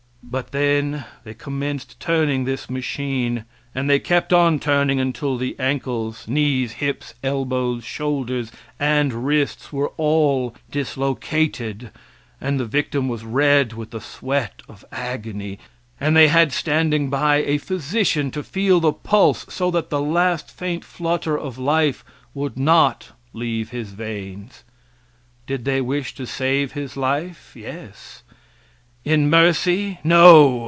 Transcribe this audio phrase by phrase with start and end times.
[0.23, 1.03] But then
[1.39, 3.43] commenced turning this machine,
[3.75, 9.89] and they kept on turning until the ankles, knees, hips, elbows, shoulders and wrists were
[9.97, 11.91] all dislocated
[12.39, 15.59] and the victim was red with the sweat of agony,
[15.99, 20.49] and they had standing by a physician to feel the pulse, so that the last
[20.49, 24.63] faint flutter of life would not leave his veins.
[25.45, 27.51] Did they wish to save his life?
[27.53, 28.23] Yes.
[29.03, 29.97] In mercy?
[30.03, 30.59] No!